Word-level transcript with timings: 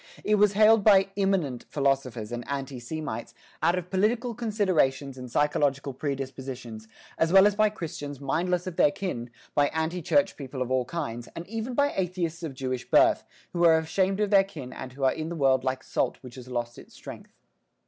It 0.23 0.33
was 0.33 0.53
hailed 0.53 0.83
by 0.83 1.09
"immanent" 1.15 1.65
philosophers 1.69 2.31
and 2.31 2.43
anti 2.49 2.79
Semites 2.79 3.35
out 3.61 3.77
of 3.77 3.91
political 3.91 4.33
considerations 4.33 5.15
and 5.15 5.29
psychological 5.29 5.93
predispositions, 5.93 6.87
as 7.19 7.31
well 7.31 7.45
as 7.45 7.53
by 7.53 7.69
Christians 7.69 8.19
mindless 8.19 8.65
of 8.65 8.77
their 8.77 8.89
kin, 8.89 9.29
by 9.53 9.67
anti 9.67 10.01
church 10.01 10.37
people 10.37 10.63
of 10.63 10.71
all 10.71 10.85
kinds, 10.85 11.29
and 11.35 11.47
even 11.47 11.75
by 11.75 11.93
atheists 11.95 12.41
of 12.41 12.55
Jewish 12.55 12.89
birth, 12.89 13.25
who 13.53 13.63
are 13.63 13.77
ashamed 13.77 14.19
of 14.21 14.31
their 14.31 14.43
kin 14.43 14.73
and 14.73 14.91
who 14.93 15.03
are 15.03 15.13
in 15.13 15.29
the 15.29 15.35
world 15.35 15.63
like 15.63 15.83
salt 15.83 16.17
which 16.21 16.33
has 16.33 16.47
lost 16.47 16.79
its 16.79 16.95
strength. 16.95 17.37